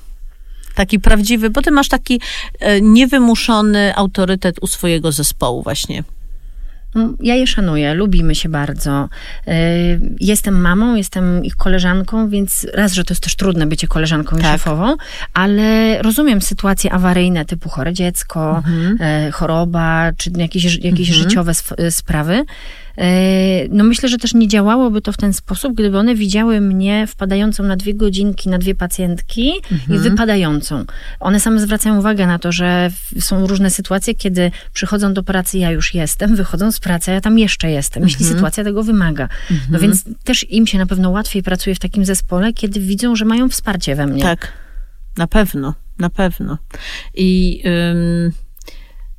Taki 0.75 1.01
prawdziwy, 1.01 1.51
bo 1.51 1.63
ty 1.63 1.71
masz 1.71 1.89
taki 1.89 2.21
e, 2.61 2.81
niewymuszony 2.81 3.97
autorytet 3.97 4.57
u 4.61 4.67
swojego 4.67 5.13
zespołu 5.13 5.63
właśnie. 5.63 6.05
No, 6.95 7.15
Ja 7.21 7.35
je 7.35 7.47
szanuję, 7.47 7.95
lubimy 7.95 8.35
się 8.35 8.49
bardzo. 8.49 9.09
Yy, 9.47 9.53
Jestem 10.21 10.61
mamą, 10.61 10.95
jestem 10.95 11.45
ich 11.45 11.57
koleżanką, 11.57 12.29
więc 12.29 12.67
raz, 12.75 12.93
że 12.93 13.05
to 13.05 13.15
jest 13.15 13.23
też 13.23 13.37
trudne 13.37 13.67
bycie 13.67 13.87
koleżanką 13.89 14.37
i 14.39 14.41
Tak. 14.43 14.53
szefową, 14.53 14.97
ale 15.35 15.63
rozumiem 16.03 16.43
sytuacje 16.43 16.93
awaryjne 16.93 17.45
typu 17.45 17.69
chore 17.69 17.93
dziecko, 17.93 18.63
e, 19.01 19.31
choroba, 19.31 20.11
czy 20.17 20.31
jakieś, 20.37 20.77
jakieś 20.85 21.09
życiowe 21.09 21.51
sw- 21.51 21.77
sprawy. 21.91 22.45
E, 22.99 23.69
No 23.71 23.85
myślę, 23.85 24.09
że 24.09 24.19
też 24.19 24.35
nie 24.35 24.49
działałoby 24.49 25.01
to 25.03 25.13
w 25.13 25.17
ten 25.17 25.33
sposób, 25.33 25.75
gdyby 25.75 25.99
one 25.99 26.15
widziały 26.15 26.61
mnie 26.61 27.07
wpadającą 27.07 27.63
na 27.63 27.77
dwie 27.77 27.95
godzinki 27.95 28.49
na 28.49 28.59
dwie 28.59 28.75
pacjentki 28.75 29.53
i 29.95 29.99
wypadającą. 29.99 30.85
One 31.21 31.41
same 31.41 31.61
zwracają 31.61 31.99
uwagę 31.99 32.27
na 32.27 32.39
to, 32.39 32.53
że 32.53 32.91
są 33.21 33.47
różne 33.47 33.71
sytuacje, 33.71 34.15
kiedy 34.15 34.51
przychodzą 34.73 35.15
do 35.15 35.23
pracy, 35.23 35.59
ja 35.59 35.71
już 35.71 35.95
jestem, 35.95 36.37
wychodzą 36.37 36.73
z 36.73 36.81
pracy, 36.81 37.11
a 37.11 37.15
ja 37.15 37.21
tam 37.21 37.39
jeszcze 37.39 37.71
jestem, 37.71 38.03
jeśli 38.03 38.25
sytuacja 38.25 38.65
tego 38.65 38.83
wymaga. 38.83 39.29
No 39.71 39.79
więc 39.79 40.05
też 40.25 40.51
im 40.51 40.67
się 40.67 40.79
na 40.79 40.87
pewno 40.87 41.11
łatwiej 41.11 41.43
pracuje 41.43 41.75
w 41.77 41.79
takim 41.79 42.05
zespole, 42.05 42.53
kiedy 42.53 42.81
widzą, 42.81 43.17
że 43.17 43.25
mają 43.25 43.49
wsparcie 43.49 43.97
we 43.97 44.07
mnie. 44.07 44.23
Tak, 44.23 44.53
na 45.17 45.27
pewno, 45.27 45.75
na 45.99 46.11
pewno. 46.11 46.59
I 47.15 47.63
ym, 47.67 48.33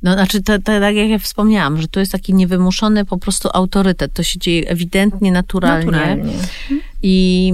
no, 0.02 0.12
znaczy, 0.12 0.42
to, 0.42 0.58
to, 0.58 0.80
tak 0.80 0.94
jak 0.94 1.08
ja 1.08 1.18
wspomniałam, 1.18 1.80
że 1.80 1.88
to 1.88 2.00
jest 2.00 2.12
taki 2.12 2.34
niewymuszony 2.34 3.04
po 3.04 3.18
prostu 3.18 3.48
autorytet. 3.52 4.12
To 4.12 4.22
się 4.22 4.38
dzieje 4.38 4.68
ewidentnie, 4.68 5.32
naturalnie. 5.32 5.90
Naturalnie. 5.90 6.32
I 7.02 7.52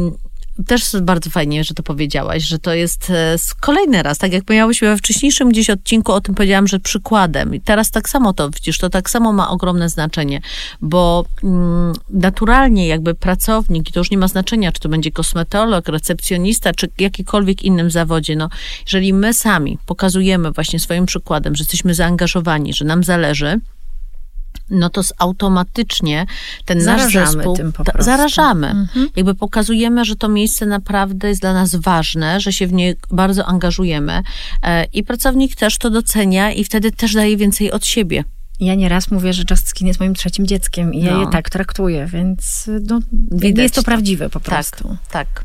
też 0.67 0.97
bardzo 1.03 1.31
fajnie, 1.31 1.65
że 1.65 1.75
to 1.75 1.83
powiedziałaś, 1.83 2.43
że 2.43 2.59
to 2.59 2.75
jest 2.75 3.11
e, 3.11 3.37
kolejny 3.61 4.03
raz, 4.03 4.19
tak 4.19 4.33
jak 4.33 4.51
miałyśmy 4.51 4.89
we 4.89 4.97
wcześniejszym 4.97 5.49
gdzieś 5.49 5.71
odcinku, 5.71 6.13
o 6.13 6.21
tym 6.21 6.35
powiedziałam, 6.35 6.67
że 6.67 6.81
przykładem. 6.81 7.55
I 7.55 7.61
teraz 7.61 7.91
tak 7.91 8.09
samo 8.09 8.33
to 8.33 8.51
widzisz, 8.51 8.79
to 8.79 8.91
tak 8.91 9.11
samo 9.11 9.33
ma 9.33 9.51
ogromne 9.51 9.89
znaczenie, 9.89 10.41
bo 10.81 11.25
mm, 11.45 11.93
naturalnie 12.11 12.87
jakby 12.87 13.15
pracownik, 13.15 13.89
i 13.89 13.93
to 13.93 14.01
już 14.01 14.11
nie 14.11 14.19
ma 14.19 14.29
znaczenia, 14.29 14.73
czy 14.73 14.81
to 14.81 14.89
będzie 14.89 15.11
kosmetolog, 15.11 15.89
recepcjonista, 15.89 16.73
czy 16.73 16.89
jakikolwiek 16.99 17.63
innym 17.63 17.91
zawodzie, 17.91 18.37
no, 18.37 18.49
jeżeli 18.87 19.13
my 19.13 19.35
sami 19.35 19.79
pokazujemy 19.87 20.53
właśnie 20.53 20.79
swoim 20.79 21.07
przykładem, 21.07 21.57
że 21.57 21.63
jesteśmy 21.63 21.95
zaangażowani, 21.95 22.75
że 22.75 22.85
nam 22.85 23.05
zależy, 23.05 23.61
no 24.71 24.91
to 24.91 25.03
automatycznie 25.19 26.27
ten 26.65 26.79
nasz 26.79 26.85
Zarażamy 27.01 27.33
zespół 27.33 27.57
tym 27.57 27.73
po 27.73 27.85
prostu. 27.85 28.03
zarażamy. 28.03 28.67
Mhm. 28.71 29.09
Jakby 29.17 29.35
pokazujemy, 29.35 30.05
że 30.05 30.17
to 30.17 30.29
miejsce 30.29 30.67
naprawdę 30.67 31.29
jest 31.29 31.41
dla 31.41 31.53
nas 31.53 31.75
ważne, 31.75 32.41
że 32.41 32.53
się 32.53 32.67
w 32.67 32.73
nie 32.73 32.95
bardzo 33.11 33.45
angażujemy 33.47 34.23
e, 34.63 34.85
i 34.85 35.05
pracownik 35.05 35.57
też 35.57 35.79
to 35.79 35.91
docenia 35.91 36.53
i 36.53 36.65
wtedy 36.65 36.93
też 36.93 37.15
daje 37.15 37.37
więcej 37.37 37.73
od 37.73 37.87
siebie. 37.87 38.25
Ja 38.61 38.75
nieraz 38.75 39.11
mówię, 39.11 39.33
że 39.33 39.43
Just 39.51 39.69
Skin 39.69 39.87
jest 39.87 40.01
moim 40.01 40.15
trzecim 40.15 40.47
dzieckiem 40.47 40.95
i 40.95 41.03
ja 41.03 41.13
No. 41.13 41.21
je 41.21 41.27
tak 41.27 41.51
traktuję, 41.51 42.07
więc 42.13 42.71
no, 42.89 43.01
Widać 43.33 43.63
jest 43.63 43.75
to 43.75 43.81
to. 43.81 43.85
prawdziwe 43.85 44.31
po 44.31 44.41
prostu. 44.41 44.97
Tak, 45.09 45.27
tak. 45.27 45.45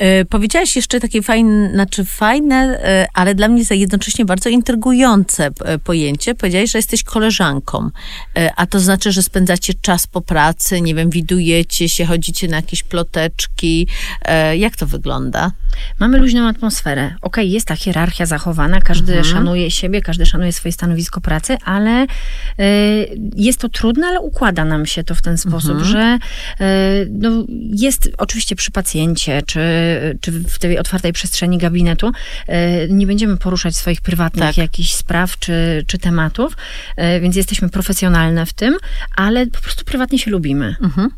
E, 0.00 0.24
Powiedziałaś 0.24 0.76
jeszcze 0.76 1.00
takie 1.00 1.22
fajne, 1.22 1.70
znaczy 1.72 2.04
fajne, 2.04 2.56
e, 2.84 3.06
ale 3.14 3.34
dla 3.34 3.48
mnie 3.48 3.62
jednocześnie 3.70 4.24
bardzo 4.24 4.48
intrygujące 4.48 5.50
e, 5.64 5.78
pojęcie. 5.78 6.34
Powiedziałaś, 6.34 6.70
że 6.70 6.78
jesteś 6.78 7.02
koleżanką, 7.02 7.90
a 8.56 8.66
to 8.66 8.80
znaczy, 8.80 9.12
że 9.12 9.22
spędzacie 9.22 9.74
czas 9.74 10.06
po 10.06 10.20
pracy, 10.20 10.80
nie 10.80 10.94
wiem, 10.94 11.10
widujecie 11.10 11.88
się, 11.88 12.06
chodzicie 12.06 12.48
na 12.48 12.56
jakieś 12.56 12.82
ploteczki. 12.82 13.86
Jak 14.56 14.76
to 14.76 14.86
wygląda? 14.86 15.52
Mamy 15.98 16.18
luźną 16.18 16.48
atmosferę. 16.48 17.14
Okej, 17.22 17.50
jest 17.50 17.66
ta 17.66 17.76
hierarchia 17.76 18.26
zachowana, 18.26 18.80
każdy 18.80 19.16
Mhm. 19.18 19.34
szanuje 19.34 19.70
siebie, 19.70 20.02
każdy 20.02 20.26
szanuje 20.26 20.52
swoje 20.52 20.72
stanowisko 20.72 21.20
pracy, 21.20 21.56
ale 21.64 22.04
y, 22.04 22.06
jest 23.36 23.60
to 23.60 23.68
trudne, 23.68 24.06
ale 24.06 24.20
układa 24.20 24.64
nam 24.64 24.86
się 24.86 25.04
to 25.04 25.14
w 25.14 25.22
ten 25.22 25.38
sposób, 25.38 25.70
Mhm. 25.70 25.88
że 25.90 26.18
y, 26.66 27.08
no, 27.12 27.30
jest 27.70 28.10
oczywiście 28.18 28.56
przy 28.56 28.70
pacjencie, 28.70 29.42
czy, 29.46 29.60
czy 30.20 30.32
w 30.32 30.58
tej 30.58 30.78
otwartej 30.78 31.12
przestrzeni 31.12 31.58
gabinetu, 31.58 32.08
y, 32.08 32.52
nie 32.90 33.06
będziemy 33.06 33.36
poruszać 33.36 33.76
swoich 33.76 34.00
prywatnych 34.00 34.44
Tak. 34.44 34.56
jakichś 34.56 34.90
spraw 34.94 35.38
czy, 35.38 35.84
czy 35.86 35.98
tematów, 35.98 36.52
y, 37.16 37.20
więc 37.20 37.36
jesteśmy 37.36 37.68
profesjonalne 37.68 38.46
w 38.46 38.52
tym, 38.52 38.76
ale 39.16 39.46
po 39.46 39.60
prostu 39.60 39.84
prywatnie 39.84 40.18
się 40.18 40.30
lubimy 40.30 40.76
Mhm. 40.82 41.10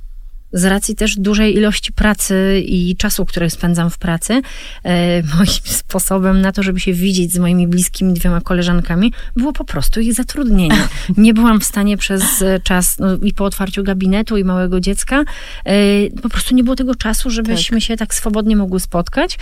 Z 0.52 0.64
racji 0.64 0.94
też 0.94 1.16
dużej 1.16 1.56
ilości 1.56 1.92
pracy 1.92 2.62
i 2.66 2.96
czasu, 2.96 3.26
który 3.26 3.50
spędzam 3.50 3.90
w 3.90 3.98
pracy, 3.98 4.42
e, 4.84 5.22
moim 5.22 5.46
sposobem 5.82 6.40
na 6.40 6.52
to, 6.52 6.62
żeby 6.62 6.80
się 6.80 6.92
widzieć 6.92 7.32
z 7.32 7.38
moimi 7.38 7.66
bliskimi 7.66 8.14
dwiema 8.14 8.40
koleżankami, 8.40 9.12
było 9.36 9.52
po 9.52 9.64
prostu 9.64 10.00
ich 10.00 10.14
zatrudnienie. 10.14 10.88
Nie 11.16 11.34
byłam 11.34 11.60
w 11.60 11.64
stanie 11.64 11.96
przez 11.96 12.42
e, 12.42 12.60
czas 12.60 12.98
no, 12.98 13.16
i 13.22 13.32
po 13.32 13.44
otwarciu 13.44 13.84
gabinetu 13.84 14.36
i 14.36 14.44
małego 14.44 14.80
dziecka, 14.80 15.24
e, 15.64 15.74
po 16.22 16.28
prostu 16.28 16.54
nie 16.54 16.64
było 16.64 16.76
tego 16.76 16.94
czasu, 16.94 17.30
żebyśmy 17.30 17.80
się 17.80 17.96
tak 17.96 18.14
swobodnie 18.14 18.56
mogły 18.56 18.80
spotkać. 18.80 19.38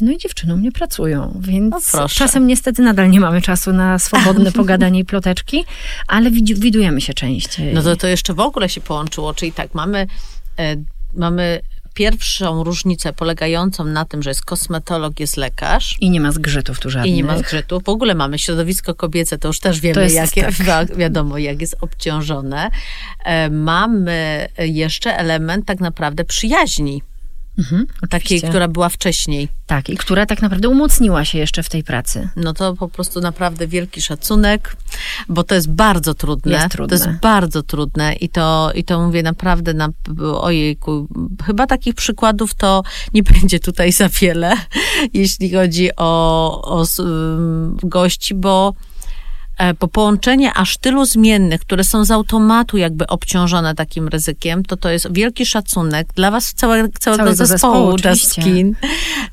No 0.00 0.12
i 0.12 0.18
dziewczyny 0.18 0.56
mnie 0.56 0.72
pracują, 0.72 1.40
więc 1.40 1.92
No 1.92 2.08
czasem 2.08 2.46
niestety 2.46 2.82
nadal 2.82 3.10
nie 3.10 3.20
mamy 3.20 3.42
czasu 3.42 3.72
na 3.72 3.98
swobodne 3.98 4.52
pogadanie 4.62 5.00
i 5.00 5.04
ploteczki, 5.04 5.64
ale 6.08 6.30
widujemy 6.30 7.00
się 7.00 7.14
częściej. 7.14 7.74
No 7.74 7.82
to, 7.82 7.96
to 7.96 8.06
jeszcze 8.06 8.34
w 8.34 8.40
ogóle 8.40 8.68
się 8.68 8.80
połączyło, 8.80 9.34
czyli 9.34 9.52
tak, 9.52 9.74
mamy, 9.74 10.06
mamy 11.14 11.60
pierwszą 11.94 12.64
różnicę 12.64 13.12
polegającą 13.12 13.84
na 13.84 14.04
tym, 14.04 14.22
że 14.22 14.30
jest 14.30 14.44
kosmetolog, 14.44 15.20
jest 15.20 15.36
lekarz 15.36 15.96
I 16.00 16.10
nie 16.10 16.20
ma 16.20 16.32
zgrzytów 16.32 16.80
tu 16.80 16.90
żadnych. 16.90 17.12
i 17.12 17.16
nie 17.16 17.24
ma 17.24 17.38
zgrzytu. 17.38 17.80
W 17.80 17.88
ogóle 17.88 18.14
mamy 18.14 18.38
środowisko 18.38 18.94
kobiece, 18.94 19.38
to 19.38 19.48
już 19.48 19.60
też 19.60 19.80
wiemy, 19.80 20.02
jest 20.02 20.16
jakie, 20.16 20.42
tak. 20.42 20.88
wi- 20.90 20.96
wiadomo, 20.96 21.38
jak 21.38 21.60
jest 21.60 21.76
obciążone. 21.80 22.70
E, 23.24 23.50
mamy 23.50 24.48
jeszcze 24.58 25.16
element 25.18 25.66
tak 25.66 25.80
naprawdę 25.80 26.24
przyjaźni. 26.24 27.02
Mhm, 27.58 27.86
takiej, 28.10 28.42
która 28.42 28.68
była 28.68 28.88
wcześniej. 28.88 29.48
Tak, 29.66 29.88
i 29.90 29.96
która 29.96 30.26
tak 30.26 30.42
naprawdę 30.42 30.68
umocniła 30.68 31.24
się 31.24 31.38
jeszcze 31.38 31.62
w 31.62 31.68
tej 31.68 31.84
pracy. 31.84 32.28
No 32.36 32.52
to 32.52 32.74
po 32.74 32.88
prostu 32.88 33.20
naprawdę 33.20 33.66
wielki 33.66 34.02
szacunek, 34.02 34.76
bo 35.28 35.44
to 35.44 35.54
jest 35.54 35.70
bardzo 35.70 36.14
trudne. 36.14 36.52
Jest 36.52 36.68
trudne. 36.68 36.98
To 36.98 37.04
jest 37.04 37.20
bardzo 37.20 37.62
trudne 37.62 38.14
i 38.14 38.28
to, 38.28 38.72
i 38.74 38.84
to 38.84 39.06
mówię 39.06 39.22
naprawdę 39.22 39.74
na, 39.74 39.88
ojejku, 40.40 41.08
chyba 41.46 41.66
takich 41.66 41.94
przykładów 41.94 42.54
to 42.54 42.82
nie 43.14 43.22
będzie 43.32 43.60
tutaj 43.60 43.92
za 43.92 44.08
wiele, 44.08 44.56
jeśli 45.12 45.50
chodzi 45.50 45.90
o, 45.96 46.62
o 46.64 46.84
gości, 47.82 48.34
bo 48.34 48.74
E, 49.58 49.74
po 49.74 49.88
połączenie 49.88 50.52
aż 50.54 50.76
tylu 50.76 51.04
zmiennych, 51.04 51.60
które 51.60 51.84
są 51.84 52.04
z 52.04 52.10
automatu 52.10 52.76
jakby 52.76 53.06
obciążone 53.06 53.74
takim 53.74 54.08
ryzykiem, 54.08 54.62
to 54.62 54.76
to 54.76 54.90
jest 54.90 55.12
wielki 55.12 55.46
szacunek 55.46 56.06
dla 56.14 56.30
was 56.30 56.54
całe, 56.54 56.88
całego, 56.88 56.98
całego 56.98 57.34
zespołu, 57.34 57.98
zespołu. 57.98 58.74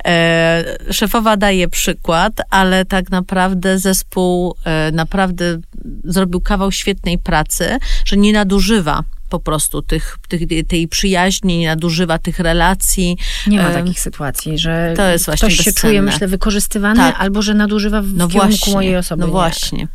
E, 0.06 0.64
szefowa 0.92 1.38
daje 1.38 1.68
przykład, 1.68 2.34
ale 2.50 2.86
tak 2.86 3.10
naprawdę 3.10 3.80
zespół 3.80 4.56
e, 4.66 4.92
naprawdę 4.92 5.60
zrobił 6.04 6.42
kawał 6.42 6.72
świetnej 6.72 7.18
pracy, 7.18 7.78
że 8.06 8.18
nie 8.18 8.34
nadużywa 8.34 9.04
po 9.30 9.40
prostu 9.40 9.82
tych, 9.82 10.18
tych, 10.28 10.42
tej 10.68 10.88
przyjaźni, 10.88 11.58
nie 11.58 11.68
nadużywa 11.68 12.18
tych 12.18 12.40
relacji. 12.40 13.18
Nie 13.48 13.58
ma 13.58 13.72
takich 13.72 14.00
sytuacji, 14.00 14.58
że 14.58 14.94
to 14.98 15.08
jest 15.08 15.26
ktoś 15.26 15.42
bezcenne. 15.42 15.64
się 15.64 15.74
czuje, 15.74 16.02
myślę, 16.02 16.28
wykorzystywany, 16.28 17.00
tak. 17.00 17.16
albo 17.20 17.42
że 17.42 17.54
nadużywa 17.54 18.02
w 18.02 18.14
no 18.14 18.28
kierunku 18.28 18.50
właśnie, 18.50 18.74
mojej 18.74 18.98
osoby. 18.98 19.22
No 19.22 19.28
właśnie. 19.28 19.88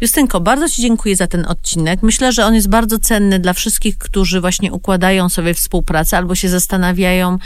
Justynko, 0.00 0.40
bardzo 0.40 0.68
Ci 0.68 0.82
dziękuję 0.82 1.16
za 1.16 1.26
ten 1.26 1.46
odcinek. 1.46 2.02
Myślę, 2.02 2.32
że 2.32 2.46
on 2.46 2.54
jest 2.54 2.68
bardzo 2.68 2.98
cenny 2.98 3.38
dla 3.38 3.52
wszystkich, 3.52 3.98
którzy 3.98 4.40
właśnie 4.40 4.72
układają 4.72 5.28
sobie 5.28 5.54
współpracę 5.54 6.16
albo 6.16 6.34
się 6.34 6.48
zastanawiają, 6.48 7.38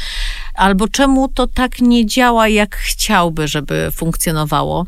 albo 0.55 0.89
czemu 0.89 1.29
to 1.29 1.47
tak 1.47 1.81
nie 1.81 2.07
działa, 2.07 2.49
jak 2.49 2.77
chciałby, 2.77 3.49
żeby 3.49 3.91
funkcjonowało. 3.95 4.87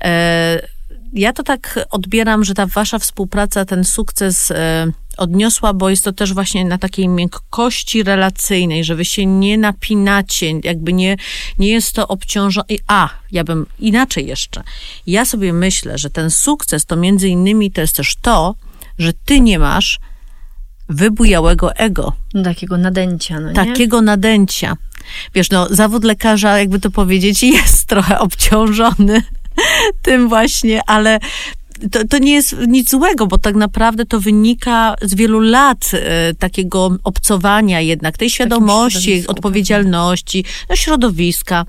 E, 0.00 0.74
ja 1.12 1.32
to 1.32 1.42
tak 1.42 1.86
odbieram, 1.90 2.44
że 2.44 2.54
ta 2.54 2.66
Wasza 2.66 2.98
współpraca, 2.98 3.64
ten 3.64 3.84
sukces 3.84 4.50
e, 4.50 4.86
odniosła, 5.16 5.72
bo 5.72 5.90
jest 5.90 6.04
to 6.04 6.12
też 6.12 6.34
właśnie 6.34 6.64
na 6.64 6.78
takiej 6.78 7.08
miękkości 7.08 8.02
relacyjnej, 8.02 8.84
że 8.84 8.94
wy 8.94 9.04
się 9.04 9.26
nie 9.26 9.58
napinacie, 9.58 10.52
jakby 10.64 10.92
nie, 10.92 11.16
nie 11.58 11.68
jest 11.68 11.94
to 11.94 12.08
obciążone. 12.08 12.66
A, 12.86 13.08
ja 13.32 13.44
bym 13.44 13.66
inaczej 13.78 14.26
jeszcze. 14.26 14.62
Ja 15.06 15.24
sobie 15.24 15.52
myślę, 15.52 15.98
że 15.98 16.10
ten 16.10 16.30
sukces 16.30 16.86
to 16.86 16.96
między 16.96 17.28
innymi 17.28 17.70
to 17.70 17.80
jest 17.80 17.96
też 17.96 18.16
to, 18.22 18.54
że 18.98 19.12
ty 19.24 19.40
nie 19.40 19.58
masz 19.58 20.00
wybujałego 20.88 21.74
ego. 21.74 22.12
Takiego 22.44 22.78
nadęcia, 22.78 23.40
no 23.40 23.48
nie? 23.48 23.54
Takiego 23.54 24.02
nadęcia. 24.02 24.76
Wiesz, 25.34 25.50
no, 25.50 25.66
zawód 25.70 26.04
lekarza, 26.04 26.58
jakby 26.58 26.80
to 26.80 26.90
powiedzieć, 26.90 27.42
jest 27.52 27.86
trochę 27.86 28.18
obciążony 28.18 29.22
tym 30.02 30.28
właśnie, 30.28 30.80
ale 30.86 31.18
to, 31.90 32.08
to 32.08 32.18
nie 32.18 32.32
jest 32.32 32.56
nic 32.68 32.90
złego, 32.90 33.26
bo 33.26 33.38
tak 33.38 33.54
naprawdę 33.54 34.06
to 34.06 34.20
wynika 34.20 34.94
z 35.02 35.14
wielu 35.14 35.40
lat 35.40 35.90
e, 35.92 36.34
takiego 36.34 36.96
obcowania 37.04 37.80
jednak, 37.80 38.18
tej 38.18 38.30
świadomości, 38.30 39.26
odpowiedzialności, 39.26 40.44
no, 40.70 40.76
środowiska. 40.76 41.64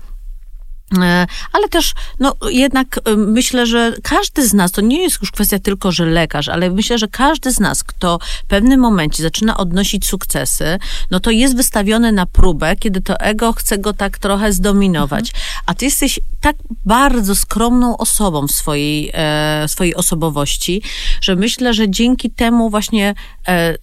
E, 0.94 1.28
ale 1.54 1.70
też, 1.70 1.94
no 2.20 2.36
jednak 2.50 3.00
e, 3.06 3.16
myślę, 3.16 3.66
że 3.66 3.94
każdy 4.04 4.48
z 4.48 4.54
nas, 4.54 4.72
to 4.72 4.82
nie 4.82 5.02
jest 5.02 5.22
już 5.22 5.32
kwestia 5.32 5.60
tylko, 5.60 5.92
że 5.92 6.06
lekarz, 6.06 6.50
ale 6.50 6.70
myślę, 6.70 6.98
że 6.98 7.08
każdy 7.08 7.52
z 7.52 7.60
nas, 7.60 7.84
kto 7.84 8.20
w 8.44 8.48
pewnym 8.48 8.80
momencie 8.80 9.24
zaczyna 9.24 9.58
odnosić 9.58 10.08
sukcesy, 10.08 10.80
no 11.12 11.20
to 11.20 11.32
jest 11.32 11.56
wystawiony 11.56 12.12
na 12.12 12.26
próbę, 12.26 12.76
kiedy 12.76 13.02
to 13.02 13.20
ego 13.20 13.54
chce 13.54 13.78
go 13.78 13.94
tak 13.94 14.18
trochę 14.18 14.54
zdominować. 14.54 15.30
Mhm. 15.30 15.64
A 15.66 15.74
ty 15.74 15.86
jesteś 15.86 16.20
tak 16.42 16.56
bardzo 16.86 17.36
skromną 17.36 17.98
osobą 17.98 18.48
w 18.48 18.52
swojej, 18.52 19.12
e, 19.14 19.68
swojej 19.68 19.96
osobowości, 19.96 20.82
że 21.22 21.36
myślę, 21.36 21.74
że 21.74 21.90
dzięki 21.90 22.32
temu 22.32 22.70
właśnie 22.70 23.16
e, 23.48 23.78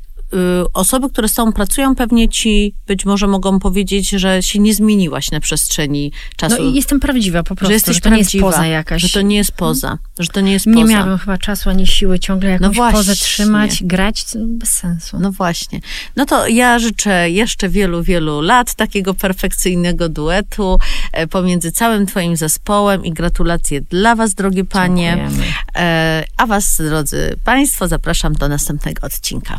osoby, 0.75 1.11
które 1.11 1.29
z 1.29 1.35
tobą 1.35 1.53
pracują, 1.53 1.95
pewnie 1.95 2.29
ci 2.29 2.75
być 2.87 3.05
może 3.05 3.27
mogą 3.27 3.59
powiedzieć, 3.59 4.11
że 4.11 4.43
się 4.43 4.59
nie 4.59 4.75
zmieniłaś 4.75 5.31
na 5.31 5.41
przestrzeni 5.41 6.13
czasu. 6.37 6.57
No 6.59 6.71
i 6.71 6.75
jestem 6.75 7.01
prawdziwa 7.01 7.43
po 7.43 7.55
prostu, 7.55 7.67
że, 7.67 7.73
jesteś 7.73 7.95
że 7.95 8.01
to 8.01 8.09
prawdziwa, 8.09 8.43
nie 8.43 8.47
jest 8.47 8.57
poza 8.57 8.67
jakaś. 8.67 9.03
Że 9.03 9.09
to 9.09 9.23
nie 9.23 9.37
jest 9.37 9.53
poza, 9.53 9.89
hmm? 9.89 10.07
że 10.19 10.29
to 10.29 10.41
nie 10.41 10.53
jest 10.53 10.65
poza. 10.65 10.77
Nie 10.77 10.85
miałabym 10.85 11.19
chyba 11.19 11.39
czasu 11.39 11.71
ani 11.71 11.87
siły 11.87 12.19
ciągle 12.19 12.51
jakąś 12.51 12.67
no 12.67 12.73
właśnie. 12.73 12.99
pozę 12.99 13.15
trzymać, 13.15 13.85
grać, 13.85 14.25
bez 14.35 14.71
sensu. 14.71 15.19
No 15.21 15.33
właśnie. 15.33 15.81
No 16.17 16.27
to 16.27 16.49
ja 16.49 16.79
życzę 16.79 17.31
jeszcze 17.31 17.69
wielu, 17.69 18.03
wielu 18.03 18.41
lat 18.41 18.75
takiego 18.75 19.15
perfekcyjnego 19.15 20.09
duetu 20.09 20.79
e, 21.13 21.27
pomiędzy 21.27 21.73
całym 21.73 22.07
twoim 22.07 22.37
zespołem 22.37 23.05
i 23.05 23.13
gratulacje 23.13 23.81
dla 23.81 24.15
was, 24.15 24.35
drogie 24.35 24.65
panie. 24.65 25.17
Dziękujemy. 25.17 25.53
E, 25.77 26.25
a 26.37 26.47
was, 26.47 26.77
drodzy 26.77 27.37
państwo, 27.45 27.89
zapraszam 27.89 28.33
do 28.33 28.49
następnego 28.49 29.07
odcinka. 29.07 29.59